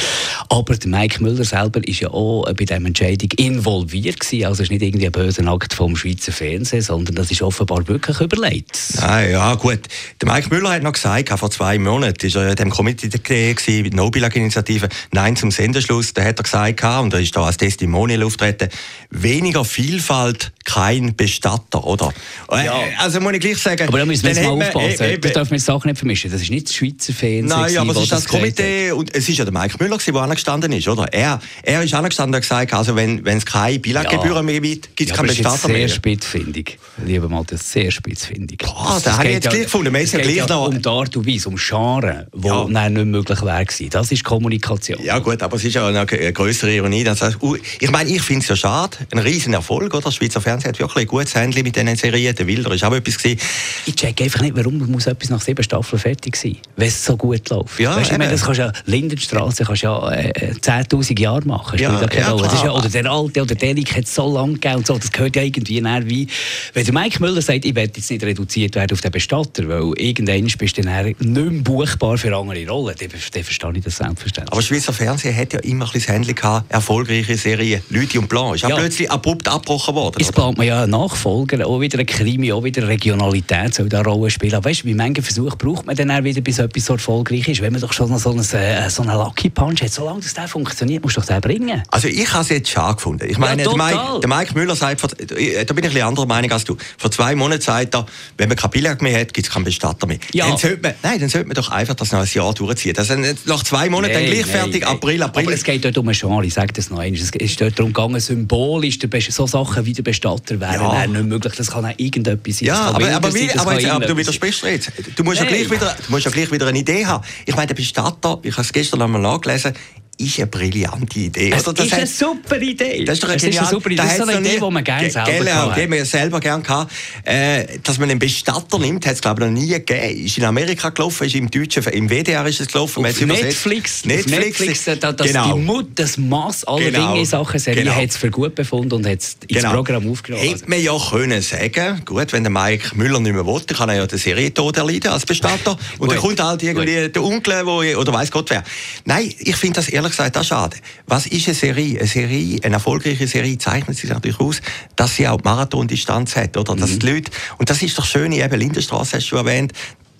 Aber 0.49 0.75
der 0.75 0.89
Mike 0.89 1.23
Müller 1.23 1.45
selber 1.45 1.85
ist 1.87 2.01
ja 2.01 2.09
auch 2.09 2.45
bei 2.45 2.53
dieser 2.53 2.75
Entscheidung 2.75 3.29
involviert 3.37 4.19
gewesen. 4.19 4.45
Also 4.45 4.61
es 4.61 4.67
ist 4.67 4.71
nicht 4.71 4.83
irgendwie 4.83 5.07
ein 5.07 5.11
böser 5.11 5.47
Akt 5.47 5.73
vom 5.73 5.95
Schweizer 5.95 6.32
Fernsehen, 6.33 6.81
sondern 6.81 7.15
das 7.15 7.31
ist 7.31 7.41
offenbar 7.41 7.87
wirklich 7.87 8.19
überlegt. 8.19 8.79
Ah, 9.01 9.21
ja, 9.21 9.55
gut. 9.55 9.79
Der 10.21 10.31
Mike 10.31 10.49
Müller 10.49 10.71
hat 10.71 10.83
noch 10.83 10.93
gesagt, 10.93 11.29
vor 11.29 11.51
zwei 11.51 11.77
Monaten 11.79 12.25
ist 12.25 12.35
er 12.35 12.49
in 12.49 12.55
dem 12.55 12.69
Komitee 12.69 13.07
mit 13.07 13.93
der 13.93 13.97
Nobilag-Initiative 13.97 14.89
Nein 15.11 15.35
zum 15.35 15.51
Sendeschluss. 15.51 16.13
Da 16.13 16.23
hat 16.23 16.39
er 16.39 16.43
gesagt, 16.43 16.83
und 16.83 17.13
er 17.13 17.19
ist 17.19 17.35
da 17.35 17.45
als 17.45 17.57
Testimonial 17.57 18.23
auftreten, 18.23 18.69
weniger 19.09 19.63
Vielfalt, 19.63 20.51
kein 20.65 21.15
Bestatter, 21.15 21.85
oder? 21.85 22.13
Äh, 22.51 22.65
ja. 22.65 22.73
Also 22.99 23.19
muss 23.19 23.33
ich 23.33 23.39
gleich 23.39 23.57
sagen... 23.57 23.87
Aber 23.87 23.99
da 23.99 24.05
müssen 24.05 24.23
wir 24.23 24.31
jetzt 24.31 24.43
mal 24.43 24.51
aufpassen. 24.51 25.01
Äh, 25.01 25.19
da 25.19 25.29
dürfen 25.29 25.51
wir 25.51 25.57
die 25.57 25.63
Sachen 25.63 25.87
nicht 25.87 25.97
vermischen. 25.99 26.31
Das 26.31 26.41
ist 26.41 26.49
nicht 26.49 26.67
das 26.67 26.75
Schweizer 26.75 27.13
Fernsehen. 27.13 27.45
Nein, 27.47 27.77
aber 27.77 27.91
es 27.91 28.03
ist 28.03 28.11
das, 28.11 28.23
das 28.23 28.31
Komitee, 28.31 28.91
und 28.91 29.13
es 29.15 29.27
ist 29.29 29.37
ja 29.37 29.45
der 29.45 29.53
Mike 29.53 29.77
Müller, 29.79 29.97
der 29.97 30.15
angestanden 30.15 30.71
ist, 30.71 30.87
oder? 30.87 31.11
Er, 31.13 31.39
er 31.63 31.83
ist 31.83 31.93
angestanden 31.93 32.33
und 32.33 32.37
hat 32.37 32.43
gesagt, 32.43 32.73
also 32.73 32.95
wenn, 32.95 33.23
wenn 33.25 33.37
es 33.37 33.45
keine 33.45 33.79
Bilaggebühren 33.79 34.35
ja. 34.35 34.41
mehr 34.41 34.59
gibt, 34.61 34.95
gibt 34.95 35.11
es 35.11 35.15
ja, 35.15 35.15
keinen 35.15 35.27
Bestatter 35.27 35.67
mehr. 35.67 35.89
Das 36.23 36.35
ist 36.35 36.39
spitzfindig. 36.43 36.79
Lieber 37.05 37.29
mal, 37.29 37.43
das 37.45 37.61
ist 37.61 37.71
sehr 37.71 37.91
spitzfindig. 37.91 38.59
Boah, 38.59 38.99
das 39.03 39.17
habe 39.17 39.27
ich 39.27 39.33
jetzt 39.35 39.49
gleich 39.49 39.63
gefunden. 39.63 39.93
Es 39.95 40.11
geht 40.11 40.49
ja 40.49 40.55
um 40.55 40.81
die 40.81 40.89
Art 40.89 41.15
und 41.17 41.27
Weise, 41.27 41.49
um 41.49 41.57
Scharen, 41.57 42.27
die 42.33 42.47
ja. 42.47 42.89
nicht 42.89 43.05
möglich 43.05 43.41
wäre 43.41 43.65
Das 43.89 44.11
ist 44.11 44.23
Kommunikation. 44.23 45.03
Ja 45.03 45.19
gut, 45.19 45.41
aber 45.41 45.57
es 45.57 45.65
ist 45.65 45.73
ja 45.73 45.87
eine 45.87 46.05
größere 46.05 46.73
Ironie. 46.73 47.03
Das 47.03 47.21
heißt, 47.21 47.37
ich 47.79 47.91
meine, 47.91 48.09
ich 48.09 48.21
finde 48.21 48.41
es 48.41 48.47
ja 48.47 48.55
schade. 48.55 48.97
Ein 49.11 49.19
riesen 49.19 49.53
Erfolg, 49.53 49.93
oder? 49.93 50.01
Das 50.01 50.15
Schweizer 50.15 50.41
Fernsehen 50.41 50.69
hat 50.69 50.79
wirklich 50.79 51.05
ein 51.05 51.07
gutes 51.07 51.35
Handy 51.35 51.63
mit 51.63 51.75
diesen 51.75 51.95
Serien. 51.95 52.35
Der 52.35 52.47
Wilder 52.47 52.71
ist 52.73 52.83
auch 52.83 52.93
etwas 52.93 53.17
gewesen. 53.17 53.39
Ich 53.85 53.95
check 53.95 54.21
einfach 54.21 54.41
nicht, 54.41 54.55
warum 54.55 54.77
muss 54.89 55.07
etwas 55.07 55.29
nach 55.29 55.41
sieben 55.41 55.63
Staffeln 55.63 55.99
fertig 55.99 56.35
sein, 56.35 56.57
wenn 56.77 56.87
es 56.87 57.03
so 57.03 57.17
gut 57.17 57.49
läuft. 57.49 57.79
Ja, 57.79 57.95
weißt 57.95 58.11
ich 58.11 58.17
meine, 58.17 58.31
das 58.31 58.43
kannst 58.43 58.59
ja 58.59 58.71
Lindenstraße 58.85 59.65
kannst 59.65 59.83
ja 59.83 60.11
äh, 60.11 60.53
10'000 60.53 61.17
äh, 61.17 61.21
Jahre 61.21 61.45
machen. 61.45 61.79
Ja, 61.79 61.99
ja, 61.99 62.07
ja, 62.13 62.71
oder 62.71 62.89
der 62.89 63.11
Alte 63.11 63.41
oder 63.41 63.55
der 63.55 63.69
Erik 63.69 63.95
hat 63.95 64.07
so 64.07 64.33
lange 64.33 64.53
gegeben 64.53 64.75
und 64.75 64.87
so. 64.87 64.97
Das 64.97 65.11
gehört 65.11 65.35
ja 65.35 65.43
irgendwie 65.43 65.81
näher 65.81 66.07
wie... 66.13 66.27
Wenn 66.73 66.85
der 66.85 66.93
Mike 66.93 67.19
Müller 67.19 67.41
sagt, 67.41 67.65
ich 67.65 67.75
werde 67.75 67.93
jetzt 67.95 68.09
nicht 68.09 68.23
reduziert 68.23 68.75
werden 68.75 68.93
auf 68.93 69.01
den 69.01 69.11
Bestatter, 69.11 69.67
weil 69.67 69.93
irgendwann 69.97 70.43
bist 70.43 70.77
du 70.77 70.81
dann 70.81 71.05
nicht 71.05 71.21
mehr 71.21 71.61
buchbar 71.61 72.17
für 72.17 72.35
andere 72.35 72.67
Rollen, 72.67 72.95
dann, 72.99 73.09
dann 73.09 73.43
verstehe 73.43 73.73
ich 73.75 73.83
das 73.83 73.97
selbstverständlich. 73.97 74.51
Aber 74.51 74.61
Schweizer 74.61 74.93
Fernsehen 74.93 75.35
hat 75.35 75.53
ja 75.53 75.59
immer 75.59 75.85
ein 75.85 75.91
bisschen 75.91 76.13
Handy 76.13 76.33
gehabt, 76.33 76.71
erfolgreiche 76.71 77.37
Serien, 77.37 77.81
Leute 77.89 78.19
und 78.19 78.27
Plan. 78.27 78.55
Ist 78.55 78.61
ja, 78.61 78.75
plötzlich 78.75 79.09
abrupt 79.09 79.47
abgebrochen 79.47 79.95
worden. 79.95 80.17
Es 80.19 80.31
plant 80.31 80.57
man 80.57 80.67
ja 80.67 80.83
einen 80.83 80.91
Nachfolger, 80.91 81.65
auch 81.67 81.79
wieder 81.79 81.99
ein 81.99 82.05
Krimi, 82.05 82.51
auch 82.51 82.63
wieder 82.63 82.87
Regionalität 82.87 83.73
soll 83.73 83.89
da 83.89 83.99
eine 83.99 84.07
Rolle 84.07 84.29
spielen. 84.29 84.55
Aber 84.55 84.69
weißt 84.69 84.83
du, 84.83 84.87
wie 84.87 84.93
viele 84.93 85.21
Versuche 85.21 85.57
braucht 85.57 85.85
man 85.85 85.95
dann 85.95 86.11
auch 86.11 86.23
wieder, 86.23 86.41
bis 86.41 86.59
etwas 86.59 86.85
so 86.85 86.93
erfolgreich 86.93 87.47
ist? 87.47 87.61
Wenn 87.61 87.73
man 87.73 87.81
doch 87.81 87.93
schon 87.93 88.15
so 88.17 88.31
einen, 88.31 88.39
äh, 88.39 88.89
so 88.89 89.01
einen 89.01 89.15
Lucky 89.15 89.49
Punch 89.49 89.81
hat, 89.81 89.91
solange 89.91 90.21
das 90.21 90.33
der 90.33 90.47
funktioniert, 90.47 91.03
musst 91.03 91.17
du 91.17 91.21
doch 91.21 91.27
den 91.27 91.41
bringen. 91.41 91.83
Also 91.89 92.07
ich 92.07 92.31
habe 92.31 92.43
es 92.43 92.49
jetzt 92.49 92.69
schade 92.69 92.95
gefunden. 92.95 93.27
Ich 93.29 93.37
meine, 93.37 93.63
ja, 93.63 93.69
der, 93.69 93.77
Mike, 93.77 94.19
der, 94.21 94.29
Mike, 94.29 94.53
Müller 94.53 94.75
sagt, 94.75 95.01
da 95.03 95.07
bin 95.07 95.37
ich 95.37 95.57
ein 95.59 95.75
bisschen 95.75 96.02
anderer 96.03 96.25
Meinung 96.25 96.51
als 96.51 96.63
du. 96.63 96.77
Vor 96.97 97.11
zwei 97.11 97.35
Monaten 97.35 97.61
sagt 97.61 97.95
er, 97.95 98.05
wenn 98.37 98.49
man 98.49 98.57
kein 98.57 98.69
Billard 98.69 99.01
mehr 99.01 99.19
hat, 99.19 99.33
gibt 99.33 99.47
es 99.47 99.53
keinen 99.53 99.63
Bestatter 99.63 100.07
mehr. 100.07 100.17
Ja. 100.33 100.47
Dann 100.47 100.57
sollte 100.57 100.81
man, 100.81 100.93
nein, 101.03 101.19
dann 101.19 101.29
sollte 101.29 101.47
man 101.47 101.55
doch 101.55 101.69
einfach 101.69 101.95
das 101.95 102.11
noch 102.11 102.19
ein 102.19 102.27
Jahr 102.31 102.53
durchziehen. 102.53 102.93
Das 102.93 103.07
sind 103.07 103.45
nach 103.45 103.63
zwei 103.63 103.89
Monaten 103.89 104.13
nee, 104.13 104.25
dann 104.25 104.31
gleich 104.31 104.45
fertig, 104.45 104.81
nee, 104.81 104.87
April, 104.87 105.23
April. 105.23 105.45
Aber 105.45 105.53
es 105.53 105.63
geht 105.63 105.83
dort 105.83 105.97
um 105.97 106.07
ein 106.07 106.15
Genre, 106.15 106.45
ich 106.45 106.53
sage 106.53 106.73
das 106.73 106.89
noch 106.89 106.99
einmal. 106.99 107.19
Es 107.19 107.29
ist 107.29 107.61
dort 107.61 107.77
darum 107.77 107.93
gegangen, 107.93 108.19
symbolisch, 108.19 108.99
so 109.29 109.47
Sachen 109.47 109.85
wie 109.85 109.93
der 109.93 110.03
Bestatter 110.03 110.59
wären 110.59 110.81
ja. 110.81 111.07
nicht 111.07 111.23
möglich. 111.25 111.53
Das 111.55 111.71
kann 111.71 111.85
auch 111.85 111.93
irgendetwas 111.97 112.59
sein. 112.59 112.67
Ja, 112.67 112.81
aber, 112.81 113.09
aber, 113.09 113.33
wie, 113.33 113.51
aber, 113.51 113.79
jetzt, 113.79 113.89
aber 113.89 114.05
du 114.05 114.17
widersprichst 114.17 114.63
jetzt. 114.63 114.91
Du 115.15 115.23
musst, 115.23 115.39
ja 115.39 115.45
gleich 115.45 115.69
wieder, 115.69 115.95
du 116.05 116.11
musst 116.11 116.25
ja 116.25 116.31
gleich 116.31 116.51
wieder 116.51 116.67
eine 116.67 116.79
Idee 116.79 117.05
haben. 117.05 117.23
Ich 117.45 117.55
meine, 117.55 117.67
der 117.67 117.75
Bestatter, 117.75 118.39
ich 118.43 118.53
habe 118.53 118.61
es 118.61 118.73
gestern 118.73 119.01
einmal 119.01 119.21
nachgelesen, 119.21 119.73
ist 120.17 120.37
eine 120.37 120.47
brillante 120.47 121.19
Idee. 121.19 121.51
Es 121.51 121.67
oder? 121.67 121.73
Das 121.73 121.87
ist 121.87 121.93
eine 121.93 122.07
super 122.07 122.61
Idee. 122.61 123.03
Das 123.03 123.15
ist 123.15 123.23
doch 123.23 123.29
eine, 123.29 123.37
genial, 123.37 123.63
ist 123.63 123.69
eine 123.69 123.69
super 123.69 123.89
Idee. 123.89 123.95
Das 123.95 124.11
ist 124.11 124.17
so 124.17 124.23
eine 124.23 124.39
Idee, 124.39 124.59
die 124.59 124.71
man 124.71 124.83
gerne 124.83 125.09
selber 125.09 125.31
genau, 125.31 125.71
die 125.71 125.87
man 125.87 126.05
selber 126.05 126.39
gerne. 126.39 126.87
Äh, 127.23 127.79
dass 127.83 127.97
man 127.97 128.09
einen 128.09 128.19
Bestatter 128.19 128.77
nimmt, 128.79 129.05
hat 129.05 129.13
es 129.13 129.21
glaube 129.21 129.43
ich 129.43 129.49
noch 129.49 129.59
nie 129.59 129.67
gegeben. 129.67 130.25
Ist 130.25 130.37
in 130.37 130.45
Amerika 130.45 130.89
gelaufen, 130.89 131.25
ist 131.25 131.35
im 131.35 131.49
Deutschen, 131.49 131.83
im 131.85 132.09
WDR 132.09 132.45
ist 132.45 132.61
es 132.61 132.67
gelaufen. 132.67 133.05
Auf 133.05 133.21
Netflix, 133.21 134.05
Netflix, 134.05 134.31
Netflix 134.31 134.85
da, 134.99 135.11
das, 135.11 135.27
genau. 135.27 135.53
die 135.53 135.61
Mut, 135.61 135.87
das 135.95 136.17
Maß 136.17 136.65
aller 136.65 136.91
genau. 136.91 137.07
Dinge 137.07 137.19
in 137.19 137.25
Sachen 137.25 137.59
Serie 137.59 137.83
genau. 137.83 137.95
hat 137.95 138.09
es 138.09 138.17
für 138.17 138.29
gut 138.29 138.55
befunden 138.55 138.93
und 138.93 139.07
hat 139.07 139.19
es 139.19 139.37
ins 139.47 139.61
genau. 139.61 139.73
Programm 139.73 140.09
aufgenommen. 140.09 140.43
Hätte 140.43 140.69
man 140.69 140.81
ja 140.81 140.97
können 141.09 141.41
sagen, 141.41 142.01
gut, 142.05 142.31
wenn 142.33 142.43
der 142.43 142.51
Mike 142.51 142.95
Müller 142.95 143.19
nicht 143.19 143.33
mehr 143.33 143.45
will, 143.45 143.61
dann 143.65 143.77
kann 143.77 143.89
er 143.89 143.95
ja 143.95 144.07
den 144.07 144.19
Serientod 144.19 144.77
erleiden 144.77 145.11
als 145.11 145.25
Bestatter. 145.25 145.77
und 145.97 146.11
dann 146.11 146.19
kommt 146.19 146.41
halt 146.41 146.61
irgendwie 146.61 147.09
der 147.09 147.23
Onkel, 147.23 147.65
wo, 147.65 147.81
oder 147.81 148.13
weiß 148.13 148.29
Gott 148.31 148.49
wer. 148.49 148.63
Nein, 149.05 149.33
ich 149.39 149.55
finde 149.55 149.75
das 149.75 149.89
ehrlich 149.89 150.02
gesagt 150.09 150.37
auch 150.37 150.43
schade. 150.43 150.77
Was 151.07 151.25
ist 151.25 151.47
eine 151.47 151.55
Serie? 151.55 151.99
Eine 151.99 152.07
Serie, 152.07 152.59
eine 152.63 152.75
erfolgreiche 152.75 153.27
Serie 153.27 153.57
zeichnet 153.57 153.97
sich 153.97 154.09
natürlich 154.09 154.39
aus, 154.39 154.61
dass 154.95 155.15
sie 155.15 155.27
auch 155.27 155.43
Marathondistanz 155.43 156.35
hat, 156.35 156.57
oder? 156.57 156.75
Dass 156.75 156.91
mhm. 156.91 156.99
die 156.99 157.07
Leute, 157.07 157.31
und 157.57 157.69
das 157.69 157.81
ist 157.81 157.97
doch 157.97 158.05
schön, 158.05 158.31
eben 158.31 158.59
Lindenstraße 158.59 159.17
hast 159.17 159.29
du 159.29 159.35
erwähnt, 159.35 159.73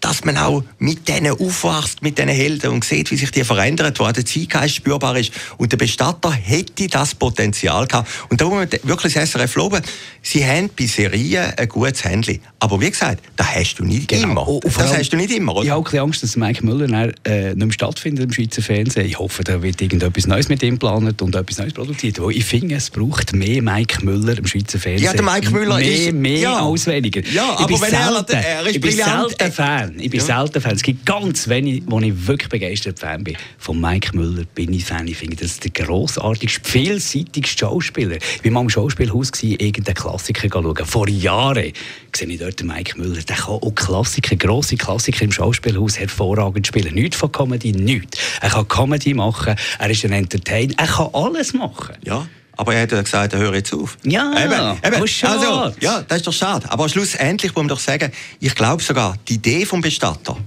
dass 0.04 0.26
man 0.26 0.38
auch 0.38 0.64
mit 0.80 1.08
denen 1.08 1.32
aufwachst, 1.32 2.02
mit 2.02 2.18
diesen 2.18 2.30
Helden 2.30 2.72
und 2.72 2.84
sieht, 2.84 3.10
wie 3.10 3.16
sich 3.16 3.32
die 3.32 3.46
verändert, 3.46 4.02
wo 4.02 4.12
der 4.12 4.26
Zeitgeist 4.26 4.76
spürbar 4.76 5.18
ist. 5.18 5.32
Und 5.58 5.72
der 5.72 5.78
Bestatter 5.78 6.30
hätte 6.30 6.90
das 6.90 7.16
Potenzial 7.16 7.88
gehabt. 7.88 8.10
Und 8.30 8.42
da 8.42 8.46
muss 8.46 8.56
man 8.56 8.70
wirklich 8.84 9.14
das 9.14 9.32
SRF 9.32 9.56
loben. 9.56 9.82
Sie 10.22 10.46
haben 10.46 10.70
bei 10.78 10.88
Serien 10.88 11.54
ein 11.56 11.70
gutes 11.70 12.04
Handy. 12.04 12.42
Aber 12.60 12.82
wie 12.82 12.90
gesagt, 12.90 13.24
das 13.38 13.56
hast 13.56 13.76
du 13.76 13.86
nicht 13.86 14.10
genau. 14.10 14.24
immer. 14.24 14.48
Und 14.48 14.78
das 14.78 14.98
hast 14.98 15.10
du 15.10 15.16
nicht 15.16 15.32
immer, 15.32 15.56
oder? 15.56 15.64
Ich 15.64 15.72
habe 15.72 15.82
auch 15.82 16.04
Angst, 16.04 16.22
dass 16.22 16.36
Mike 16.36 16.66
Müller 16.66 16.88
dann, 16.88 17.14
äh, 17.24 17.54
nicht 17.54 17.58
mehr 17.58 17.72
stattfindet 17.72 18.26
im 18.26 18.34
Schweizer 18.34 18.62
Fernsehen. 18.62 19.06
Ich 19.06 19.18
hoffe, 19.18 19.46
da 19.46 19.62
wird 19.62 19.82
irgendetwas 19.82 20.28
Neues 20.28 20.50
mit 20.50 20.62
ihm 20.64 20.76
geplant 20.76 21.22
und 21.22 21.34
etwas 21.34 21.60
Neues 21.60 21.74
produziert. 21.74 22.22
Weil 22.22 22.32
ich 22.32 22.46
finde, 22.46 22.76
es 22.76 22.90
braucht 22.90 23.34
mehr 23.34 23.62
Mike 23.62 24.04
Müller 24.04 24.38
im 24.38 24.48
Schweizer 24.48 24.80
Fernsehen. 24.80 25.06
Ja, 25.06 25.14
der 25.14 25.24
Mike 25.24 25.52
Müller 25.52 25.78
mehr, 25.78 25.90
ist... 25.90 26.14
Mehr 26.14 26.40
ja. 26.40 26.66
als 26.66 26.88
weniger. 26.88 27.22
Ja, 27.32 27.58
aber 27.58 27.80
wenn 27.80 27.90
selten, 27.90 28.34
er, 28.34 28.44
er 28.44 28.66
ist 28.66 28.76
ich 28.76 28.82
bin 28.82 28.92
selten 28.92 29.52
Fan. 29.54 29.93
Ich 30.00 30.10
bin 30.10 30.20
ja. 30.20 30.26
selten 30.26 30.62
Fan. 30.62 30.76
Es 30.76 30.84
gibt 30.84 31.06
ganz 31.06 31.48
wenige, 31.48 31.84
wo 31.90 32.00
ich 32.00 32.28
wirklich 32.28 32.50
begeistert 32.50 33.00
Fan 33.00 33.24
bin. 33.24 33.38
Von 33.58 33.80
Mike 33.80 34.16
Müller 34.16 34.44
bin 34.56 34.74
ich 34.74 34.86
Fan. 34.86 35.08
Ich 35.08 35.18
finde, 35.18 35.36
das 35.36 35.52
ist 35.52 35.64
der 35.64 35.72
grossartigste, 35.72 36.70
vielseitigste 36.70 37.66
Schauspieler. 37.66 38.18
Ich 38.18 38.44
war 38.46 38.52
mal 38.52 38.62
im 38.62 38.70
Schauspielhaus, 38.70 39.32
irgendeinen 39.42 39.96
Klassiker 39.96 40.50
schauen. 40.52 40.86
Vor 40.86 41.08
Jahren 41.08 41.72
sehe 42.16 42.28
ich 42.28 42.40
dort 42.40 42.64
Mike 42.64 42.98
Müller. 42.98 43.22
Der 43.22 43.36
kann 43.36 43.56
auch 43.56 43.76
Klassiker, 43.76 44.36
grosse 44.36 44.78
Klassiker 44.78 45.24
im 45.24 45.32
Schauspielhaus 45.32 46.00
hervorragend 46.00 46.68
spielen. 46.68 46.94
Nichts 46.94 47.18
von 47.18 47.32
Comedy, 47.32 47.72
nichts. 47.72 48.18
Er 48.42 48.50
kann 48.50 48.68
Comedy 48.68 49.14
machen, 49.14 49.56
er 49.80 49.90
ist 49.90 50.06
ein 50.06 50.14
Entertainer, 50.14 50.74
er 50.78 50.88
kann 50.88 51.10
alles 51.14 51.54
machen. 51.54 51.96
Ja. 52.04 52.28
Aber 52.56 52.76
er 52.76 52.84
hat 52.84 52.92
ja 52.92 53.02
gesagt, 53.02 53.34
er 53.34 53.40
höre 53.40 53.56
jetzt 53.56 53.74
auf. 53.74 53.98
Ja, 54.04 54.32
eben, 54.32 54.78
eben. 54.86 54.96
Aber 54.96 55.08
schade. 55.08 55.48
Also, 55.48 55.76
ja, 55.80 56.02
das 56.02 56.18
ist 56.18 56.28
doch 56.28 56.34
schade. 56.34 56.70
Aber 56.70 56.88
schlussendlich 56.88 57.54
muss 57.54 57.62
man 57.62 57.68
doch 57.70 57.80
sagen, 57.80 58.12
ich 58.40 58.54
glaube 58.54 58.84
sogar, 58.84 59.16
die 59.28 59.36
Idee 59.36 59.66
vom 59.66 59.82
Bestatter, 59.82 60.38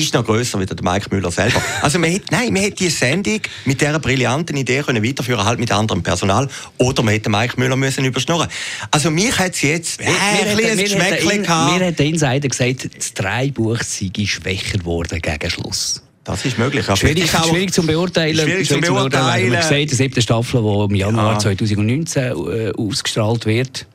ist 0.00 0.14
noch 0.14 0.24
grösser 0.24 0.58
als 0.58 0.68
der 0.68 0.82
Mike 0.82 1.08
Müller 1.10 1.30
selber. 1.30 1.62
Also 1.82 1.98
man 1.98 2.10
hätte, 2.10 2.26
nein, 2.30 2.52
man 2.52 2.62
hätte 2.62 2.76
die 2.76 2.90
Sendung 2.90 3.40
mit 3.64 3.80
dieser 3.80 3.98
brillanten 3.98 4.56
Idee 4.56 4.82
können 4.82 5.04
weiterführen, 5.04 5.44
halt 5.44 5.58
mit 5.58 5.70
anderem 5.70 6.02
Personal, 6.02 6.48
oder 6.78 7.02
man 7.02 7.14
hätte 7.14 7.30
Mike 7.30 7.58
Müller 7.58 7.76
müssen 7.76 8.04
überschnurren. 8.04 8.48
Also 8.90 9.10
mich 9.10 9.38
hat 9.38 9.54
es 9.54 9.62
jetzt 9.62 10.00
äh, 10.00 10.06
ein 10.06 10.56
bisschen 10.56 10.78
Geschmäckchen 10.78 11.42
gehabt. 11.42 11.78
Mir 11.78 11.86
hat 11.86 11.98
der 11.98 12.06
Insider 12.06 12.48
gesagt, 12.48 12.88
das 12.96 13.14
Dreibuch 13.14 13.78
sei 13.82 14.10
schwächer 14.24 14.78
geworden 14.78 15.20
gegen 15.20 15.50
Schluss. 15.50 16.02
Das 16.26 16.44
ist 16.44 16.58
möglich. 16.58 16.84
Schwierig, 16.96 17.30
schwierig 17.30 17.72
zu 17.72 17.86
beurteilen. 17.86 18.36
Schwierig 18.36 18.68
zu 18.68 18.80
beurteilen. 18.80 19.52
Man 19.52 19.62
sieht, 19.62 19.92
die 19.92 19.94
siebte 19.94 20.20
Staffel, 20.20 20.60
die 20.60 20.84
im 20.84 20.94
Januar 20.96 21.34
ja. 21.34 21.38
2019 21.38 22.22
äh, 22.24 22.72
ausgestrahlt 22.76 23.46
wird. 23.46 23.86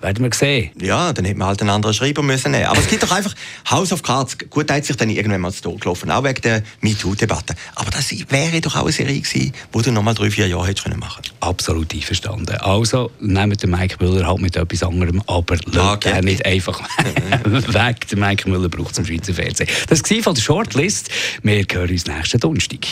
Werden 0.00 0.24
wir 0.24 0.32
sehen. 0.32 0.70
Ja, 0.80 1.12
dann 1.12 1.24
hätte 1.24 1.38
man 1.38 1.48
halt 1.48 1.60
einen 1.60 1.70
anderen 1.70 1.94
Schreiber 1.94 2.22
müssen 2.22 2.52
nehmen. 2.52 2.66
Aber 2.66 2.78
es 2.78 2.88
gibt 2.88 3.02
doch 3.02 3.10
einfach 3.10 3.34
House 3.70 3.92
of 3.92 4.02
Cards. 4.02 4.36
Gut, 4.48 4.70
da 4.70 4.74
hat 4.74 4.84
sich 4.84 4.96
dann 4.96 5.10
irgendwann 5.10 5.40
mal 5.40 5.52
zu 5.52 5.62
Tod 5.62 5.80
gelaufen, 5.80 6.10
auch 6.10 6.24
wegen 6.24 6.40
der 6.42 6.62
MeToo-Debatte. 6.80 7.54
Aber 7.74 7.90
das 7.90 8.10
wäre 8.30 8.60
doch 8.60 8.76
auch 8.76 8.82
eine 8.82 8.92
Serie 8.92 9.20
gewesen, 9.20 9.52
die 9.74 9.82
du 9.82 9.92
noch 9.92 10.02
mal 10.02 10.14
drei, 10.14 10.30
vier 10.30 10.46
Jahre 10.46 10.66
hättest 10.66 10.88
machen 10.88 11.22
können. 11.22 11.36
Absolut 11.40 11.92
einverstanden. 11.94 12.56
Also, 12.56 13.10
nehmt 13.20 13.62
den 13.62 13.70
Mike 13.70 13.96
Müller 14.00 14.26
halt 14.26 14.40
mit 14.40 14.56
etwas 14.56 14.82
anderem, 14.82 15.22
aber 15.26 15.56
okay. 15.92 16.10
er 16.10 16.22
nicht 16.22 16.44
einfach 16.44 16.80
weg. 17.44 18.08
Der 18.08 18.18
Mike 18.18 18.48
Müller 18.48 18.68
braucht 18.68 18.94
zum 18.94 19.04
Schweizer 19.04 19.34
Fernsehen. 19.34 19.68
Das 19.88 20.02
war 20.02 20.22
von 20.22 20.34
der 20.34 20.42
Shortlist. 20.42 21.10
Wir 21.42 21.64
hören 21.70 21.90
uns 21.90 22.06
nächsten 22.06 22.40
Donnerstag. 22.40 22.86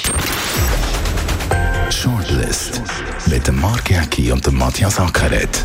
Shortlist 1.91 2.83
mit 3.27 3.47
dem 3.47 3.61
Mark 3.61 3.91
Jäcki 3.91 4.31
und 4.31 4.47
dem 4.47 4.57
Matthias 4.59 4.99
Ackeret 4.99 5.65